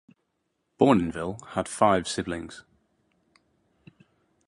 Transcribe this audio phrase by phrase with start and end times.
[0.79, 2.63] Bournonville had five siblings.